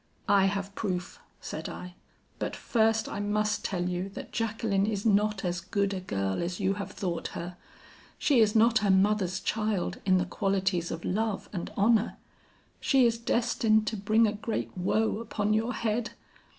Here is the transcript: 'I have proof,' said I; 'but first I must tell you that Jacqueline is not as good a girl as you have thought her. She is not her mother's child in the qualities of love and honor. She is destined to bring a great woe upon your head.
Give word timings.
'I 0.27 0.45
have 0.45 0.73
proof,' 0.73 1.19
said 1.41 1.69
I; 1.69 1.93
'but 2.39 2.55
first 2.55 3.07
I 3.07 3.19
must 3.19 3.63
tell 3.63 3.87
you 3.87 4.09
that 4.15 4.31
Jacqueline 4.31 4.87
is 4.87 5.05
not 5.05 5.45
as 5.45 5.61
good 5.61 5.93
a 5.93 5.99
girl 5.99 6.41
as 6.41 6.59
you 6.59 6.73
have 6.73 6.89
thought 6.91 7.27
her. 7.37 7.55
She 8.17 8.39
is 8.39 8.55
not 8.55 8.79
her 8.79 8.89
mother's 8.89 9.39
child 9.39 9.99
in 10.03 10.17
the 10.17 10.25
qualities 10.25 10.89
of 10.89 11.05
love 11.05 11.49
and 11.53 11.71
honor. 11.77 12.17
She 12.79 13.05
is 13.05 13.19
destined 13.19 13.85
to 13.85 13.95
bring 13.95 14.25
a 14.25 14.33
great 14.33 14.75
woe 14.75 15.19
upon 15.19 15.53
your 15.53 15.73
head. 15.75 16.09